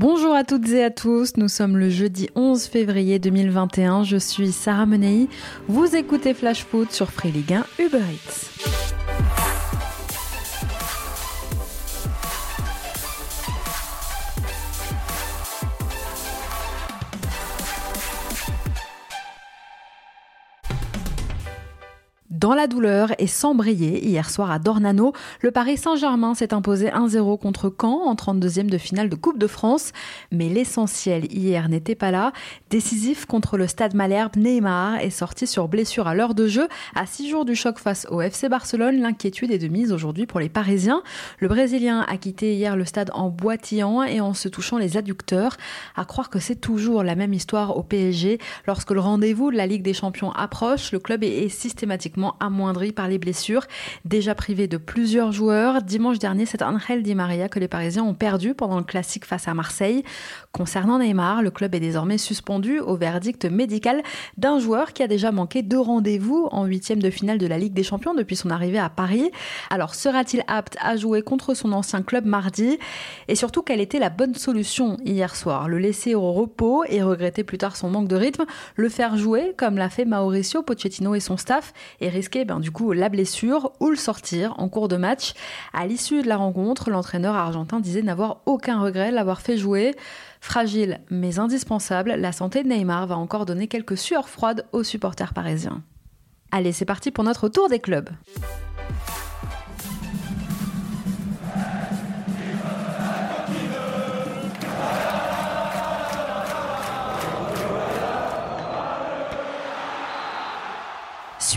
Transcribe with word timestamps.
Bonjour 0.00 0.34
à 0.34 0.44
toutes 0.44 0.70
et 0.70 0.82
à 0.82 0.88
tous, 0.88 1.36
nous 1.36 1.48
sommes 1.48 1.76
le 1.76 1.90
jeudi 1.90 2.30
11 2.34 2.64
février 2.64 3.18
2021, 3.18 4.02
je 4.02 4.16
suis 4.16 4.50
Sarah 4.50 4.86
Menei, 4.86 5.28
vous 5.68 5.94
écoutez 5.94 6.32
Flash 6.32 6.64
Foot 6.64 6.90
sur 6.90 7.10
Free 7.10 7.30
Ligue 7.30 7.52
1 7.52 7.66
Uber 7.78 7.98
Eats. 7.98 9.29
Dans 22.40 22.54
la 22.54 22.68
douleur 22.68 23.10
et 23.18 23.26
sans 23.26 23.54
briller, 23.54 24.02
hier 24.02 24.30
soir 24.30 24.50
à 24.50 24.58
Dornano, 24.58 25.12
le 25.42 25.50
Paris 25.50 25.76
Saint-Germain 25.76 26.34
s'est 26.34 26.54
imposé 26.54 26.88
1-0 26.88 27.38
contre 27.38 27.70
Caen 27.78 28.00
en 28.06 28.14
32e 28.14 28.70
de 28.70 28.78
finale 28.78 29.10
de 29.10 29.14
Coupe 29.14 29.36
de 29.36 29.46
France. 29.46 29.92
Mais 30.32 30.48
l'essentiel 30.48 31.30
hier 31.30 31.68
n'était 31.68 31.94
pas 31.94 32.10
là. 32.10 32.32
Décisif 32.70 33.26
contre 33.26 33.58
le 33.58 33.66
Stade 33.66 33.94
Malherbe, 33.94 34.36
Neymar 34.36 35.00
est 35.00 35.10
sorti 35.10 35.46
sur 35.46 35.68
blessure 35.68 36.08
à 36.08 36.14
l'heure 36.14 36.34
de 36.34 36.46
jeu. 36.46 36.66
À 36.94 37.04
six 37.04 37.28
jours 37.28 37.44
du 37.44 37.54
choc 37.54 37.78
face 37.78 38.06
au 38.10 38.22
FC 38.22 38.48
Barcelone, 38.48 39.02
l'inquiétude 39.02 39.50
est 39.50 39.58
de 39.58 39.68
mise 39.68 39.92
aujourd'hui 39.92 40.24
pour 40.24 40.40
les 40.40 40.48
Parisiens. 40.48 41.02
Le 41.40 41.48
Brésilien 41.48 42.06
a 42.08 42.16
quitté 42.16 42.54
hier 42.54 42.74
le 42.74 42.86
stade 42.86 43.10
en 43.12 43.28
boitillant 43.28 44.02
et 44.02 44.22
en 44.22 44.32
se 44.32 44.48
touchant 44.48 44.78
les 44.78 44.96
adducteurs. 44.96 45.58
À 45.94 46.06
croire 46.06 46.30
que 46.30 46.38
c'est 46.38 46.56
toujours 46.56 47.04
la 47.04 47.16
même 47.16 47.34
histoire 47.34 47.76
au 47.76 47.82
PSG. 47.82 48.38
Lorsque 48.66 48.92
le 48.92 49.00
rendez-vous 49.00 49.50
de 49.50 49.58
la 49.58 49.66
Ligue 49.66 49.82
des 49.82 49.92
Champions 49.92 50.32
approche, 50.32 50.90
le 50.92 51.00
club 51.00 51.22
est 51.22 51.50
systématiquement 51.50 52.29
amoindri 52.40 52.92
par 52.92 53.08
les 53.08 53.18
blessures. 53.18 53.66
Déjà 54.04 54.34
privé 54.34 54.68
de 54.68 54.76
plusieurs 54.76 55.32
joueurs, 55.32 55.82
dimanche 55.82 56.18
dernier, 56.18 56.46
c'est 56.46 56.62
Angel 56.62 57.02
Di 57.02 57.14
Maria 57.14 57.48
que 57.48 57.58
les 57.58 57.68
Parisiens 57.68 58.04
ont 58.04 58.14
perdu 58.14 58.54
pendant 58.54 58.78
le 58.78 58.84
classique 58.84 59.24
face 59.24 59.48
à 59.48 59.54
Marseille. 59.54 60.04
Concernant 60.52 60.98
Neymar, 60.98 61.42
le 61.42 61.50
club 61.50 61.74
est 61.74 61.80
désormais 61.80 62.18
suspendu 62.18 62.80
au 62.80 62.96
verdict 62.96 63.44
médical 63.44 64.02
d'un 64.36 64.58
joueur 64.58 64.92
qui 64.92 65.02
a 65.02 65.06
déjà 65.06 65.32
manqué 65.32 65.62
deux 65.62 65.80
rendez-vous 65.80 66.48
en 66.52 66.64
huitième 66.64 67.00
de 67.00 67.10
finale 67.10 67.38
de 67.38 67.46
la 67.46 67.58
Ligue 67.58 67.72
des 67.72 67.82
Champions 67.82 68.14
depuis 68.14 68.36
son 68.36 68.50
arrivée 68.50 68.78
à 68.78 68.88
Paris. 68.88 69.30
Alors 69.70 69.94
sera-t-il 69.94 70.42
apte 70.48 70.76
à 70.80 70.96
jouer 70.96 71.22
contre 71.22 71.54
son 71.54 71.72
ancien 71.72 72.02
club 72.02 72.24
mardi? 72.24 72.78
Et 73.28 73.34
surtout, 73.34 73.62
quelle 73.62 73.80
était 73.80 73.98
la 73.98 74.10
bonne 74.10 74.34
solution 74.34 74.96
hier 75.04 75.34
soir? 75.36 75.68
Le 75.68 75.78
laisser 75.78 76.14
au 76.14 76.32
repos 76.32 76.84
et 76.88 77.02
regretter 77.02 77.44
plus 77.44 77.58
tard 77.58 77.76
son 77.76 77.90
manque 77.90 78.08
de 78.08 78.16
rythme? 78.16 78.44
Le 78.76 78.88
faire 78.88 79.16
jouer 79.16 79.54
comme 79.56 79.76
l'a 79.76 79.88
fait 79.88 80.04
Mauricio 80.04 80.62
Pochettino 80.62 81.14
et 81.14 81.20
son 81.20 81.36
staff? 81.36 81.72
Risquer 82.20 82.44
ben, 82.44 82.60
du 82.60 82.70
coup 82.70 82.92
la 82.92 83.08
blessure 83.08 83.72
ou 83.80 83.88
le 83.88 83.96
sortir 83.96 84.54
en 84.58 84.68
cours 84.68 84.88
de 84.88 84.96
match. 84.96 85.32
À 85.72 85.86
l'issue 85.86 86.22
de 86.22 86.28
la 86.28 86.36
rencontre, 86.36 86.90
l'entraîneur 86.90 87.34
argentin 87.34 87.80
disait 87.80 88.02
n'avoir 88.02 88.42
aucun 88.44 88.80
regret 88.80 89.10
de 89.10 89.14
l'avoir 89.14 89.40
fait 89.40 89.56
jouer. 89.56 89.94
Fragile 90.42 91.00
mais 91.10 91.38
indispensable, 91.38 92.12
la 92.12 92.32
santé 92.32 92.62
de 92.62 92.68
Neymar 92.68 93.06
va 93.06 93.16
encore 93.16 93.46
donner 93.46 93.68
quelques 93.68 93.96
sueurs 93.96 94.28
froides 94.28 94.66
aux 94.72 94.84
supporters 94.84 95.32
parisiens. 95.32 95.82
Allez, 96.52 96.72
c'est 96.72 96.84
parti 96.84 97.10
pour 97.10 97.24
notre 97.24 97.48
tour 97.48 97.68
des 97.68 97.78
clubs. 97.78 98.10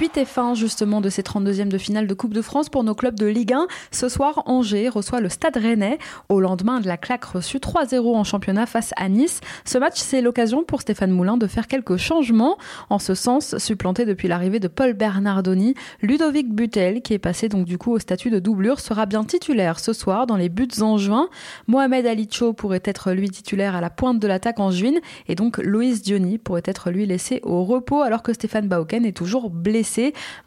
Suite 0.04 0.18
et 0.18 0.26
fin 0.26 0.54
justement 0.54 1.00
de 1.00 1.08
ces 1.08 1.22
32e 1.22 1.70
de 1.70 1.78
finale 1.78 2.08
de 2.08 2.14
Coupe 2.14 2.34
de 2.34 2.42
France 2.42 2.68
pour 2.68 2.84
nos 2.84 2.94
clubs 2.94 3.18
de 3.18 3.26
Ligue 3.26 3.54
1. 3.54 3.68
Ce 3.92 4.10
soir, 4.10 4.44
Angers 4.48 4.90
reçoit 4.90 5.22
le 5.22 5.30
Stade 5.30 5.56
Rennais 5.56 5.98
au 6.28 6.42
lendemain 6.42 6.82
de 6.82 6.88
la 6.90 6.98
claque 6.98 7.23
reçue 7.23 7.60
3-0 7.60 8.14
en 8.14 8.26
championnat 8.26 8.66
face 8.66 8.92
à 8.98 9.08
Nice. 9.08 9.40
Ce 9.64 9.78
match, 9.78 10.02
c'est 10.02 10.22
l'occasion 10.22 10.66
pour 10.66 10.82
Stéphane 10.82 11.12
Moulin 11.12 11.38
de 11.38 11.48
faire 11.48 11.70
quelques 11.70 11.95
changements. 11.95 12.58
En 12.90 13.00
ce 13.00 13.16
sens, 13.16 13.58
supplanté 13.60 14.04
depuis 14.04 14.28
l'arrivée 14.28 14.60
de 14.60 14.68
Paul 14.68 14.92
Bernardoni, 14.92 15.73
Ludovic 16.02 16.54
Butel, 16.54 17.02
qui 17.02 17.14
est 17.14 17.17
passé 17.17 17.48
donc 17.48 17.64
du 17.64 17.77
coup 17.77 17.94
au 17.94 18.00
statut 18.00 18.30
de 18.30 18.39
doublure, 18.39 18.82
sera 18.82 19.06
bien 19.06 19.23
titulaire 19.23 19.80
ce 19.80 19.94
soir 19.94 20.27
dans 20.27 20.36
les 20.36 20.50
buts 20.50 20.67
en 20.82 20.98
juin. 20.98 21.30
Mohamed 21.67 22.06
Alicho 22.06 22.52
pourrait 22.52 22.83
être 22.83 23.14
lui 23.14 23.30
titulaire 23.30 23.73
à 23.73 23.80
la 23.80 23.89
pointe 23.89 24.20
de 24.20 24.27
l'attaque 24.27 24.60
en 24.60 24.70
juin 24.70 25.00
et 25.30 25.36
donc 25.36 25.60
Loïs 25.60 26.02
Diony 26.02 26.39
pourrait 26.39 26.64
être 26.66 26.92
lui 26.92 27.06
laissé 27.06 27.39
au 27.44 27.64
repos 27.64 28.02
alors 28.02 28.22
que 28.22 28.33
Stéphane 28.33 28.67
Bauken 28.67 29.06
est 29.06 29.16
toujours 29.16 29.50
blessé 29.50 29.92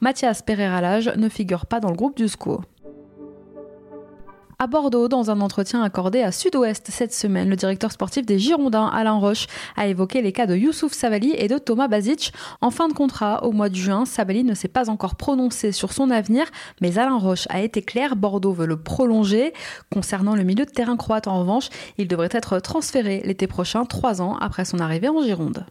Mathias 0.01 0.43
Pereira-Lage 0.43 1.13
ne 1.17 1.29
figure 1.29 1.67
pas 1.67 1.81
dans 1.81 1.91
le 1.91 1.97
groupe 1.97 2.17
du 2.17 2.29
SCO. 2.29 2.61
À 4.59 4.67
Bordeaux, 4.67 5.07
dans 5.07 5.31
un 5.31 5.43
entretien 5.43 5.83
accordé 5.83 6.23
à 6.23 6.33
Sud-Ouest 6.33 6.87
cette 6.91 7.13
semaine, 7.13 7.51
le 7.51 7.57
directeur 7.57 7.93
sportif 7.93 8.25
des 8.25 8.39
Girondins, 8.39 8.87
Alain 8.87 9.19
Roche, 9.19 9.49
a 9.77 9.87
évoqué 9.87 10.23
les 10.23 10.33
cas 10.33 10.47
de 10.47 10.57
Youssouf 10.57 10.95
Savali 10.95 11.35
et 11.37 11.47
de 11.47 11.59
Thomas 11.59 11.89
Bazic. 11.89 12.33
En 12.63 12.71
fin 12.71 12.89
de 12.89 12.95
contrat, 12.95 13.45
au 13.45 13.53
mois 13.53 13.69
de 13.69 13.75
juin, 13.75 14.07
Savali 14.07 14.45
ne 14.45 14.55
s'est 14.55 14.69
pas 14.69 14.89
encore 14.89 15.17
prononcé 15.17 15.73
sur 15.73 15.93
son 15.93 16.09
avenir, 16.09 16.47
mais 16.81 16.97
Alain 16.97 17.19
Roche 17.19 17.47
a 17.51 17.61
été 17.61 17.83
clair, 17.83 18.17
Bordeaux 18.17 18.53
veut 18.53 18.65
le 18.65 18.79
prolonger. 18.79 19.53
Concernant 19.93 20.35
le 20.35 20.43
milieu 20.43 20.65
de 20.65 20.71
terrain 20.71 20.97
croate, 20.97 21.29
en 21.29 21.41
revanche, 21.41 21.69
il 21.99 22.09
devrait 22.09 22.31
être 22.33 22.59
transféré 22.59 23.21
l'été 23.27 23.47
prochain, 23.47 23.85
trois 23.85 24.23
ans 24.23 24.39
après 24.39 24.65
son 24.65 24.79
arrivée 24.79 25.11
en 25.11 25.23
Gironde. 25.23 25.67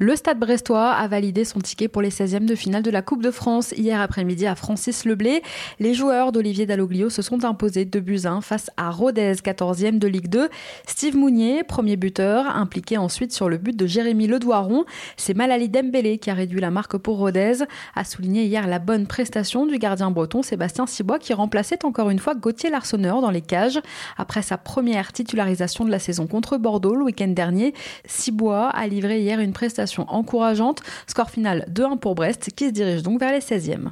Le 0.00 0.14
Stade 0.14 0.38
brestois 0.38 0.92
a 0.92 1.08
validé 1.08 1.44
son 1.44 1.58
ticket 1.58 1.88
pour 1.88 2.02
les 2.02 2.10
16e 2.10 2.44
de 2.44 2.54
finale 2.54 2.84
de 2.84 2.90
la 2.90 3.02
Coupe 3.02 3.20
de 3.20 3.32
France 3.32 3.74
hier 3.76 4.00
après-midi 4.00 4.46
à 4.46 4.54
Francis 4.54 5.04
Leblé. 5.04 5.42
Les 5.80 5.92
joueurs 5.92 6.30
d'Olivier 6.30 6.66
Dalloglio 6.66 7.10
se 7.10 7.20
sont 7.20 7.44
imposés 7.44 7.84
de 7.84 7.98
buts 7.98 8.20
1 8.24 8.40
face 8.40 8.70
à 8.76 8.90
Rodez, 8.90 9.32
14e 9.32 9.98
de 9.98 10.06
Ligue 10.06 10.28
2. 10.28 10.50
Steve 10.86 11.16
Mounier, 11.16 11.64
premier 11.64 11.96
buteur, 11.96 12.46
impliqué 12.46 12.96
ensuite 12.96 13.32
sur 13.32 13.48
le 13.48 13.58
but 13.58 13.76
de 13.76 13.86
Jérémy 13.86 14.28
Ledouaron. 14.28 14.84
C'est 15.16 15.34
Malali 15.34 15.68
Dembélé 15.68 16.18
qui 16.18 16.30
a 16.30 16.34
réduit 16.34 16.60
la 16.60 16.70
marque 16.70 16.96
pour 16.96 17.18
Rodez, 17.18 17.64
a 17.96 18.04
souligné 18.04 18.44
hier 18.44 18.68
la 18.68 18.78
bonne 18.78 19.08
prestation 19.08 19.66
du 19.66 19.78
gardien 19.78 20.12
breton 20.12 20.44
Sébastien 20.44 20.86
Cibois 20.86 21.18
qui 21.18 21.34
remplaçait 21.34 21.84
encore 21.84 22.10
une 22.10 22.20
fois 22.20 22.36
Gauthier 22.36 22.70
Larsonneur 22.70 23.20
dans 23.20 23.32
les 23.32 23.42
cages. 23.42 23.80
Après 24.16 24.42
sa 24.42 24.58
première 24.58 25.12
titularisation 25.12 25.84
de 25.84 25.90
la 25.90 25.98
saison 25.98 26.28
contre 26.28 26.56
Bordeaux 26.56 26.94
le 26.94 27.02
week-end 27.02 27.26
dernier, 27.26 27.74
Cibois 28.04 28.68
a 28.68 28.86
livré 28.86 29.22
hier 29.22 29.40
une 29.40 29.52
prestation 29.52 29.87
encourageante. 29.96 30.82
Score 31.06 31.30
final 31.30 31.66
2-1 31.72 31.98
pour 31.98 32.14
Brest 32.14 32.50
qui 32.54 32.66
se 32.66 32.72
dirige 32.72 33.02
donc 33.02 33.20
vers 33.20 33.32
les 33.32 33.40
16e. 33.40 33.90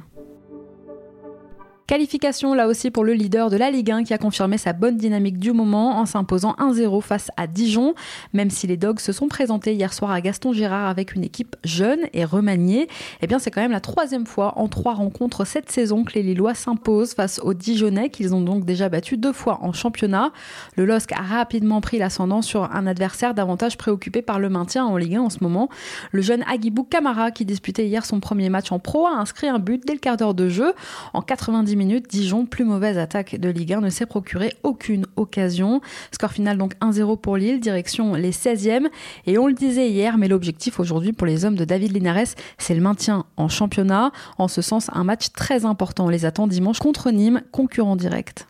Qualification 1.87 2.53
là 2.53 2.67
aussi 2.67 2.91
pour 2.91 3.05
le 3.05 3.13
leader 3.13 3.49
de 3.49 3.55
la 3.55 3.71
Ligue 3.71 3.91
1 3.91 4.03
qui 4.03 4.13
a 4.13 4.17
confirmé 4.17 4.57
sa 4.57 4.73
bonne 4.73 4.97
dynamique 4.97 5.39
du 5.39 5.53
moment 5.53 5.97
en 5.97 6.05
s'imposant 6.05 6.53
1-0 6.59 7.01
face 7.01 7.31
à 7.37 7.47
Dijon. 7.47 7.95
Même 8.33 8.49
si 8.49 8.67
les 8.67 8.75
Dogs 8.75 8.99
se 8.99 9.13
sont 9.13 9.29
présentés 9.29 9.73
hier 9.73 9.93
soir 9.93 10.11
à 10.11 10.19
Gaston 10.19 10.51
Girard 10.51 10.89
avec 10.89 11.15
une 11.15 11.23
équipe 11.23 11.55
jeune 11.63 12.01
et 12.11 12.25
remaniée, 12.25 12.89
eh 13.21 13.27
bien 13.27 13.39
c'est 13.39 13.51
quand 13.51 13.61
même 13.61 13.71
la 13.71 13.79
troisième 13.79 14.25
fois 14.25 14.57
en 14.57 14.67
trois 14.67 14.95
rencontres 14.95 15.45
cette 15.45 15.71
saison 15.71 16.03
que 16.03 16.15
les 16.15 16.23
Lillois 16.23 16.55
s'imposent 16.55 17.13
face 17.13 17.39
aux 17.41 17.53
Dijonnais 17.53 18.09
qu'ils 18.09 18.35
ont 18.35 18.41
donc 18.41 18.65
déjà 18.65 18.89
battu 18.89 19.15
deux 19.15 19.31
fois 19.31 19.59
en 19.61 19.71
championnat. 19.71 20.33
Le 20.75 20.83
LOSC 20.83 21.13
a 21.13 21.21
rapidement 21.21 21.79
pris 21.79 21.99
l'ascendant 21.99 22.41
sur 22.41 22.63
un 22.63 22.85
adversaire 22.85 23.33
davantage 23.33 23.77
préoccupé 23.77 24.21
par 24.21 24.39
le 24.39 24.49
maintien 24.49 24.83
en 24.83 24.97
Ligue 24.97 25.15
1 25.15 25.21
en 25.21 25.29
ce 25.29 25.41
moment. 25.41 25.69
Le 26.11 26.21
jeune 26.21 26.43
Agibou 26.51 26.83
Kamara 26.83 27.31
qui 27.31 27.45
disputait 27.45 27.87
hier 27.87 28.05
son 28.05 28.19
premier 28.19 28.49
match 28.49 28.73
en 28.73 28.79
pro 28.79 29.07
a 29.07 29.11
inscrit 29.11 29.47
un 29.47 29.59
but 29.59 29.81
dès 29.87 29.93
le 29.93 29.99
quart 29.99 30.17
d'heure 30.17 30.33
de 30.33 30.49
jeu. 30.49 30.73
En 31.13 31.21
90 31.21 31.76
minutes, 31.77 32.09
Dijon, 32.09 32.45
plus 32.45 32.65
mauvaise 32.65 32.97
attaque 32.97 33.39
de 33.39 33.49
Ligue 33.49 33.73
1, 33.73 33.81
ne 33.81 33.89
s'est 33.89 34.05
procuré 34.05 34.53
aucune 34.63 35.05
occasion. 35.15 35.81
Score 36.11 36.31
final 36.31 36.57
donc 36.57 36.73
1-0 36.81 37.19
pour 37.19 37.37
Lille, 37.37 37.59
direction 37.59 38.15
les 38.15 38.31
16e. 38.31 38.87
Et 39.25 39.37
on 39.37 39.47
le 39.47 39.53
disait 39.53 39.89
hier, 39.89 40.17
mais 40.17 40.27
l'objectif 40.27 40.79
aujourd'hui 40.79 41.13
pour 41.13 41.27
les 41.27 41.45
hommes 41.45 41.55
de 41.55 41.63
David 41.63 41.93
Linares, 41.93 42.35
c'est 42.57 42.75
le 42.75 42.81
maintien 42.81 43.25
en 43.37 43.47
championnat. 43.47 44.11
En 44.37 44.47
ce 44.47 44.61
sens, 44.61 44.89
un 44.91 45.03
match 45.03 45.29
très 45.31 45.63
important 45.63 46.09
les 46.09 46.25
attend 46.25 46.47
dimanche 46.47 46.79
contre 46.79 47.11
Nîmes, 47.11 47.41
concurrent 47.51 47.95
direct 47.95 48.47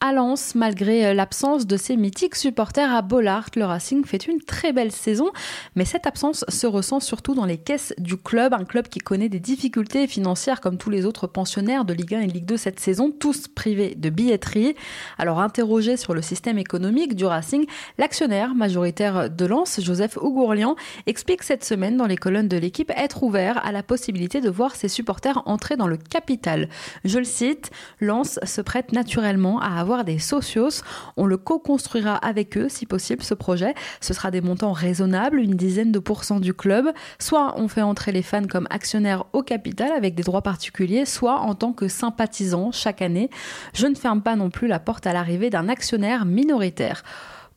à 0.00 0.12
Lens, 0.12 0.54
malgré 0.54 1.06
euh, 1.06 1.14
l'absence 1.14 1.66
de 1.66 1.76
ses 1.76 1.96
mythiques 1.96 2.36
supporters 2.36 2.94
à 2.94 3.02
Bollard. 3.02 3.46
Le 3.56 3.64
Racing 3.64 4.04
fait 4.04 4.26
une 4.26 4.40
très 4.40 4.72
belle 4.72 4.92
saison, 4.92 5.30
mais 5.74 5.84
cette 5.84 6.06
absence 6.06 6.44
se 6.48 6.66
ressent 6.66 7.00
surtout 7.00 7.34
dans 7.34 7.44
les 7.44 7.58
caisses 7.58 7.94
du 7.98 8.16
club, 8.16 8.52
un 8.52 8.64
club 8.64 8.88
qui 8.88 9.00
connaît 9.00 9.28
des 9.28 9.40
difficultés 9.40 10.06
financières 10.06 10.60
comme 10.60 10.78
tous 10.78 10.90
les 10.90 11.04
autres 11.04 11.26
pensionnaires 11.26 11.84
de 11.84 11.92
Ligue 11.94 12.14
1 12.14 12.20
et 12.20 12.26
Ligue 12.26 12.44
2 12.44 12.56
cette 12.56 12.80
saison, 12.80 13.10
tous 13.10 13.48
privés 13.48 13.94
de 13.96 14.10
billetterie. 14.10 14.76
Alors 15.18 15.40
interrogé 15.40 15.96
sur 15.96 16.14
le 16.14 16.22
système 16.22 16.58
économique 16.58 17.16
du 17.16 17.24
Racing, 17.24 17.66
l'actionnaire 17.98 18.54
majoritaire 18.54 19.30
de 19.30 19.46
Lens, 19.46 19.80
Joseph 19.80 20.16
Ougourlian, 20.16 20.76
explique 21.06 21.42
cette 21.42 21.64
semaine 21.64 21.96
dans 21.96 22.06
les 22.06 22.16
colonnes 22.16 22.48
de 22.48 22.56
l'équipe 22.56 22.92
être 22.96 23.22
ouvert 23.22 23.64
à 23.64 23.72
la 23.72 23.82
possibilité 23.82 24.40
de 24.40 24.50
voir 24.50 24.76
ses 24.76 24.88
supporters 24.88 25.42
entrer 25.46 25.76
dans 25.76 25.88
le 25.88 25.96
capital. 25.96 26.68
Je 27.04 27.18
le 27.18 27.24
cite, 27.24 27.70
Lens 28.00 28.38
se 28.44 28.60
prête 28.60 28.92
naturellement 28.92 29.60
à 29.60 29.80
avoir 29.80 29.87
avoir 29.88 30.04
des 30.04 30.18
socios. 30.18 30.82
On 31.16 31.24
le 31.24 31.38
co-construira 31.38 32.14
avec 32.16 32.58
eux 32.58 32.68
si 32.68 32.84
possible 32.84 33.22
ce 33.22 33.32
projet. 33.32 33.74
Ce 34.02 34.12
sera 34.12 34.30
des 34.30 34.42
montants 34.42 34.72
raisonnables, 34.72 35.40
une 35.40 35.56
dizaine 35.56 35.92
de 35.92 35.98
pourcents 35.98 36.40
du 36.40 36.52
club. 36.52 36.90
Soit 37.18 37.54
on 37.56 37.68
fait 37.68 37.80
entrer 37.80 38.12
les 38.12 38.22
fans 38.22 38.46
comme 38.46 38.66
actionnaires 38.68 39.24
au 39.32 39.42
capital 39.42 39.92
avec 39.92 40.14
des 40.14 40.22
droits 40.22 40.42
particuliers, 40.42 41.06
soit 41.06 41.40
en 41.40 41.54
tant 41.54 41.72
que 41.72 41.88
sympathisants 41.88 42.70
chaque 42.70 43.00
année. 43.00 43.30
Je 43.72 43.86
ne 43.86 43.94
ferme 43.94 44.20
pas 44.20 44.36
non 44.36 44.50
plus 44.50 44.68
la 44.68 44.78
porte 44.78 45.06
à 45.06 45.14
l'arrivée 45.14 45.48
d'un 45.48 45.70
actionnaire 45.70 46.26
minoritaire. 46.26 47.02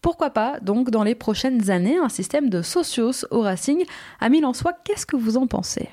Pourquoi 0.02 0.30
pas, 0.30 0.58
donc, 0.62 0.90
dans 0.90 1.04
les 1.04 1.16
prochaines 1.16 1.70
années, 1.70 1.98
un 1.98 2.10
système 2.10 2.50
de 2.50 2.62
socios 2.62 3.26
au 3.30 3.42
Racing 3.42 3.84
À 4.22 4.30
en 4.30 4.54
soi, 4.54 4.72
qu'est-ce 4.86 5.06
que 5.06 5.18
vous 5.18 5.36
en 5.36 5.48
pensez? 5.48 5.90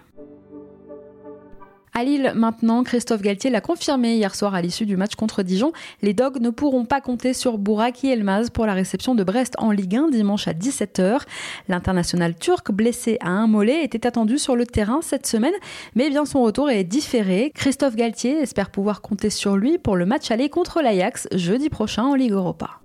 À 1.94 2.04
Lille, 2.04 2.32
maintenant, 2.34 2.82
Christophe 2.82 3.22
Galtier 3.22 3.50
l'a 3.50 3.60
confirmé 3.60 4.16
hier 4.16 4.34
soir 4.34 4.54
à 4.54 4.62
l'issue 4.62 4.86
du 4.86 4.96
match 4.96 5.14
contre 5.14 5.42
Dijon. 5.42 5.72
Les 6.02 6.14
Dogs 6.14 6.40
ne 6.40 6.50
pourront 6.50 6.84
pas 6.84 7.00
compter 7.00 7.32
sur 7.32 7.58
Bouraki 7.58 8.08
Elmaz 8.08 8.50
pour 8.50 8.66
la 8.66 8.74
réception 8.74 9.14
de 9.14 9.24
Brest 9.24 9.54
en 9.58 9.70
Ligue 9.70 9.96
1 9.96 10.08
dimanche 10.08 10.48
à 10.48 10.52
17h. 10.52 11.22
L'international 11.68 12.34
turc, 12.34 12.70
blessé 12.70 13.18
à 13.20 13.30
un 13.30 13.46
mollet, 13.46 13.84
était 13.84 14.06
attendu 14.06 14.38
sur 14.38 14.56
le 14.56 14.66
terrain 14.66 15.00
cette 15.02 15.26
semaine, 15.26 15.54
mais 15.94 16.10
bien 16.10 16.24
son 16.24 16.42
retour 16.42 16.70
est 16.70 16.84
différé. 16.84 17.52
Christophe 17.54 17.96
Galtier 17.96 18.38
espère 18.38 18.70
pouvoir 18.70 19.00
compter 19.00 19.30
sur 19.30 19.56
lui 19.56 19.78
pour 19.78 19.96
le 19.96 20.06
match 20.06 20.30
aller 20.30 20.48
contre 20.48 20.82
l'Ajax 20.82 21.28
jeudi 21.34 21.68
prochain 21.70 22.04
en 22.04 22.14
Ligue 22.14 22.32
Europa. 22.32 22.80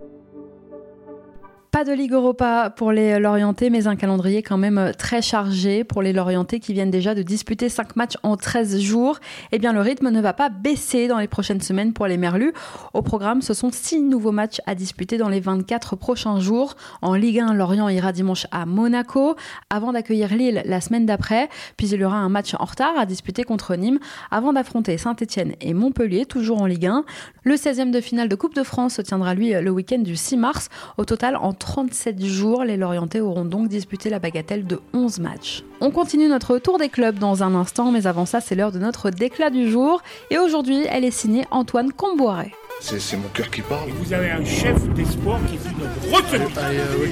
Pas 1.74 1.86
de 1.86 1.92
Ligue 1.92 2.14
Europa 2.14 2.70
pour 2.70 2.92
les 2.92 3.18
Lorientais, 3.18 3.72
mais 3.72 3.88
un 3.88 3.96
calendrier 3.96 4.44
quand 4.44 4.60
même 4.60 4.92
très 4.96 5.24
chargé 5.24 5.84
pour 5.84 6.04
les 6.04 6.14
Lorientais 6.14 6.60
qui 6.60 6.72
viennent 6.72 6.92
déjà 6.92 7.16
de 7.16 7.24
disputer 7.24 7.68
5 7.68 7.96
matchs 7.96 8.14
en 8.22 8.38
13 8.38 8.80
jours. 8.80 9.18
Eh 9.52 9.58
bien, 9.58 9.74
le 9.74 9.82
rythme 9.82 10.12
ne 10.12 10.22
va 10.22 10.34
pas 10.34 10.50
baisser 10.50 11.08
dans 11.08 11.18
les 11.18 11.28
prochaines 11.28 11.62
semaines 11.62 11.92
pour 11.92 12.06
les 12.06 12.18
Merlus. 12.18 12.54
Au 12.94 13.02
programme, 13.02 13.42
ce 13.42 13.56
sont 13.56 13.72
6 13.72 14.02
nouveaux 14.02 14.32
matchs 14.32 14.62
à 14.68 14.76
disputer 14.76 15.18
dans 15.18 15.30
les 15.30 15.40
24 15.40 15.96
prochains 15.96 16.40
jours. 16.40 16.76
En 17.02 17.16
Ligue 17.16 17.40
1, 17.40 17.56
Lorient 17.56 17.90
ira 17.90 18.12
dimanche 18.12 18.46
à 18.52 18.68
Monaco 18.68 19.36
avant 19.72 19.94
d'accueillir 19.94 20.32
Lille 20.36 20.62
la 20.66 20.80
semaine 20.80 21.08
d'après. 21.08 21.50
Puis 21.76 21.88
il 21.88 22.00
y 22.00 22.06
aura 22.06 22.18
un 22.18 22.30
match 22.30 22.54
en 22.54 22.66
retard 22.66 22.94
à 23.00 23.08
disputer 23.08 23.46
contre 23.46 23.76
Nîmes 23.76 23.98
avant 24.30 24.54
d'affronter 24.54 25.00
Saint-Etienne 25.00 25.54
et 25.60 25.74
Montpellier, 25.74 26.28
toujours 26.28 26.62
en 26.62 26.68
Ligue 26.68 26.86
1. 26.86 27.04
Le 27.42 27.56
16e 27.56 27.90
de 27.90 28.00
finale 28.00 28.30
de 28.30 28.36
Coupe 28.36 28.54
de 28.54 28.62
France 28.62 28.94
se 28.94 29.02
tiendra 29.02 29.34
lui 29.34 29.54
le 29.54 29.72
week-end 29.72 29.98
du 29.98 30.16
6 30.16 30.38
mars. 30.38 30.70
Au 31.00 31.06
total, 31.06 31.36
en 31.36 31.54
37 31.64 32.26
jours, 32.26 32.66
les 32.66 32.76
Lorientais 32.76 33.22
auront 33.22 33.46
donc 33.46 33.70
disputé 33.70 34.10
la 34.10 34.20
bagatelle 34.20 34.68
de 34.68 34.82
11 34.94 35.20
matchs. 35.20 35.64
On 35.80 35.92
continue 35.92 36.28
notre 36.28 36.58
tour 36.58 36.78
des 36.78 36.90
clubs 36.90 37.18
dans 37.18 37.42
un 37.42 37.56
instant, 37.56 37.90
mais 37.90 38.06
avant 38.06 38.26
ça, 38.26 38.42
c'est 38.42 38.54
l'heure 38.54 38.74
de 38.74 38.80
notre 38.80 39.12
déclat 39.12 39.50
du 39.50 39.72
jour. 39.72 40.02
Et 40.30 40.38
aujourd'hui, 40.38 40.86
elle 40.90 41.06
est 41.06 41.12
signée 41.12 41.46
Antoine 41.52 41.94
Comboiré. 41.94 42.54
C'est 42.82 43.16
mon 43.16 43.30
cœur 43.30 43.50
qui 43.50 43.62
parle. 43.62 43.88
Et 43.88 43.94
vous 43.94 44.12
avez 44.12 44.32
un 44.32 44.44
chef 44.44 44.78
d'espoir 44.90 45.40
qui 45.48 45.56
est 45.56 45.60
notre 45.80 46.18
retenue. 46.18 46.54
Ah, 46.58 46.60
euh, 46.70 46.98
oui, 47.00 47.12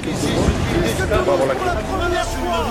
Pour 1.08 1.48
la 1.48 1.56
première 1.56 2.26
fois, 2.26 2.66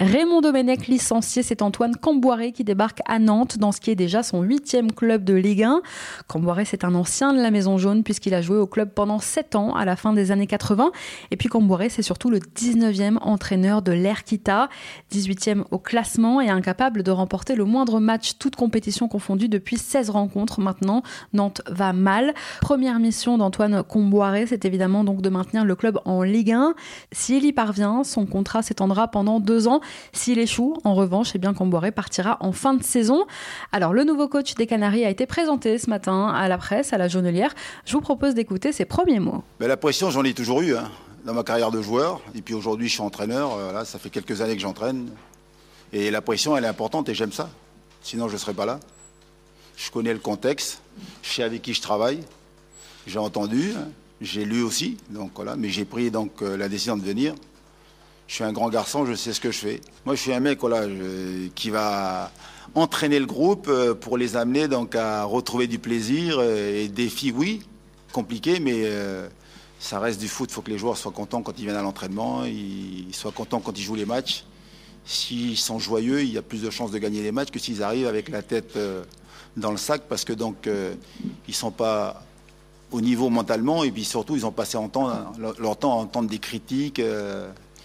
Raymond 0.00 0.40
Domenech 0.40 0.86
licencié, 0.86 1.42
c'est 1.42 1.60
Antoine 1.60 1.94
Camboiré 1.94 2.52
qui 2.52 2.64
débarque 2.64 3.00
à 3.04 3.18
Nantes 3.18 3.58
dans 3.58 3.70
ce 3.70 3.82
qui 3.82 3.90
est 3.90 3.94
déjà 3.94 4.22
son 4.22 4.40
huitième 4.40 4.92
club 4.92 5.24
de 5.24 5.34
Ligue 5.34 5.64
1. 5.64 5.82
Camboiré, 6.26 6.64
c'est 6.64 6.84
un 6.84 6.94
ancien 6.94 7.34
de 7.34 7.38
la 7.38 7.50
Maison 7.50 7.76
Jaune 7.76 8.02
puisqu'il 8.02 8.32
a 8.32 8.40
joué 8.40 8.56
au 8.56 8.66
club 8.66 8.94
pendant 8.94 9.18
7 9.18 9.56
ans 9.56 9.74
à 9.74 9.84
la 9.84 9.96
fin 9.96 10.14
des 10.14 10.30
années 10.30 10.46
80. 10.46 10.90
Et 11.30 11.36
puis 11.36 11.50
Camboiré, 11.50 11.90
c'est 11.90 12.00
surtout 12.00 12.30
le 12.30 12.38
19e 12.38 13.18
entraîneur 13.20 13.82
de 13.82 13.92
l'Erquita, 13.92 14.70
18e 15.12 15.64
au 15.70 15.78
classement 15.78 16.40
et 16.40 16.48
incapable 16.48 17.02
de 17.02 17.10
remporter 17.10 17.54
le 17.54 17.66
moindre 17.66 18.00
match, 18.00 18.38
toute 18.38 18.56
compétition 18.56 19.06
confondue 19.06 19.50
depuis 19.50 19.76
16 19.76 20.08
rencontres 20.08 20.62
maintenant. 20.62 21.02
Nantes 21.34 21.60
va 21.68 21.92
mal. 21.92 22.32
Première 22.62 23.00
mission 23.00 23.36
d'Antoine 23.36 23.82
Comboiré, 23.82 24.46
c'est 24.46 24.64
évidemment 24.64 25.04
donc 25.04 25.20
de 25.20 25.28
maintenir 25.28 25.66
le 25.66 25.74
club 25.76 26.00
en 26.06 26.22
Ligue 26.22 26.52
1. 26.52 26.72
S'il 27.12 27.44
y 27.44 27.52
parvient, 27.52 28.02
son 28.02 28.24
contrat 28.24 28.62
s'étendra 28.62 29.08
pendant 29.08 29.40
deux 29.40 29.68
ans. 29.68 29.82
S'il 30.12 30.38
échoue, 30.38 30.76
en 30.84 30.94
revanche, 30.94 31.32
eh 31.34 31.38
bien 31.38 31.54
Comboiré 31.54 31.92
partira 31.92 32.36
en 32.40 32.52
fin 32.52 32.74
de 32.74 32.82
saison. 32.82 33.26
Alors, 33.72 33.92
le 33.92 34.04
nouveau 34.04 34.28
coach 34.28 34.54
des 34.54 34.66
Canaries 34.66 35.04
a 35.04 35.10
été 35.10 35.26
présenté 35.26 35.78
ce 35.78 35.88
matin 35.90 36.28
à 36.28 36.48
la 36.48 36.58
presse, 36.58 36.92
à 36.92 36.98
la 36.98 37.08
Jaunelière. 37.08 37.54
Je 37.84 37.92
vous 37.92 38.00
propose 38.00 38.34
d'écouter 38.34 38.72
ses 38.72 38.84
premiers 38.84 39.20
mots. 39.20 39.42
Mais 39.60 39.68
la 39.68 39.76
pression, 39.76 40.10
j'en 40.10 40.24
ai 40.24 40.34
toujours 40.34 40.60
eu 40.62 40.76
hein, 40.76 40.90
dans 41.24 41.34
ma 41.34 41.42
carrière 41.42 41.70
de 41.70 41.82
joueur. 41.82 42.20
Et 42.34 42.42
puis 42.42 42.54
aujourd'hui, 42.54 42.88
je 42.88 42.94
suis 42.94 43.02
entraîneur. 43.02 43.54
Euh, 43.54 43.84
ça 43.84 43.98
fait 43.98 44.10
quelques 44.10 44.40
années 44.40 44.56
que 44.56 44.62
j'entraîne. 44.62 45.10
Et 45.92 46.10
la 46.10 46.20
pression, 46.20 46.56
elle 46.56 46.64
est 46.64 46.68
importante 46.68 47.08
et 47.08 47.14
j'aime 47.14 47.32
ça. 47.32 47.50
Sinon, 48.02 48.28
je 48.28 48.34
ne 48.34 48.38
serais 48.38 48.54
pas 48.54 48.66
là. 48.66 48.80
Je 49.76 49.90
connais 49.90 50.12
le 50.12 50.18
contexte. 50.18 50.80
Je 51.22 51.30
sais 51.30 51.42
avec 51.42 51.62
qui 51.62 51.74
je 51.74 51.80
travaille. 51.80 52.20
J'ai 53.06 53.18
entendu. 53.18 53.72
J'ai 54.20 54.44
lu 54.44 54.62
aussi. 54.62 54.98
Donc 55.10 55.32
voilà. 55.34 55.56
Mais 55.56 55.68
j'ai 55.68 55.84
pris 55.84 56.10
donc 56.10 56.42
euh, 56.42 56.56
la 56.56 56.68
décision 56.68 56.96
de 56.96 57.02
venir 57.02 57.34
je 58.30 58.36
suis 58.36 58.44
un 58.44 58.52
grand 58.52 58.68
garçon, 58.68 59.04
je 59.06 59.14
sais 59.14 59.32
ce 59.32 59.40
que 59.40 59.50
je 59.50 59.58
fais. 59.58 59.80
Moi, 60.06 60.14
je 60.14 60.20
suis 60.20 60.32
un 60.32 60.38
mec 60.38 60.60
qui 61.56 61.70
va 61.70 62.30
entraîner 62.76 63.18
le 63.18 63.26
groupe 63.26 63.66
euh, 63.68 63.92
pour 63.92 64.16
les 64.16 64.36
amener 64.36 64.68
donc 64.68 64.94
à 64.94 65.24
retrouver 65.24 65.66
du 65.66 65.80
plaisir 65.80 66.36
euh, 66.38 66.84
et 66.84 66.86
défis, 66.86 67.32
oui, 67.32 67.60
compliqués, 68.12 68.60
mais 68.60 68.82
euh, 68.84 69.28
ça 69.80 69.98
reste 69.98 70.20
du 70.20 70.28
foot. 70.28 70.48
Il 70.48 70.54
faut 70.54 70.62
que 70.62 70.70
les 70.70 70.78
joueurs 70.78 70.96
soient 70.96 71.10
contents 71.10 71.42
quand 71.42 71.58
ils 71.58 71.64
viennent 71.64 71.76
à 71.76 71.82
l'entraînement, 71.82 72.44
ils 72.44 73.12
soient 73.12 73.32
contents 73.32 73.58
quand 73.58 73.76
ils 73.76 73.82
jouent 73.82 73.96
les 73.96 74.06
matchs. 74.06 74.44
S'ils 75.04 75.58
sont 75.58 75.80
joyeux, 75.80 76.22
il 76.22 76.32
y 76.32 76.38
a 76.38 76.42
plus 76.42 76.62
de 76.62 76.70
chances 76.70 76.92
de 76.92 76.98
gagner 76.98 77.24
les 77.24 77.32
matchs 77.32 77.50
que 77.50 77.58
s'ils 77.58 77.82
arrivent 77.82 78.06
avec 78.06 78.28
la 78.28 78.42
tête 78.42 78.78
dans 79.56 79.72
le 79.72 79.76
sac, 79.76 80.02
parce 80.08 80.24
que 80.24 80.32
donc 80.32 80.68
ils 81.48 81.54
sont 81.54 81.72
pas 81.72 82.22
au 82.92 83.00
niveau 83.00 83.28
mentalement 83.28 83.82
et 83.82 83.90
puis 83.90 84.04
surtout 84.04 84.36
ils 84.36 84.46
ont 84.46 84.52
passé 84.52 84.78
leur 85.58 85.76
temps 85.76 85.92
à 85.92 85.96
entendre 85.96 86.28
des 86.28 86.38
critiques 86.38 87.00